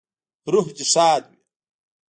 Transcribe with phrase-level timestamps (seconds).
[0.51, 1.37] روح دې ښاد وي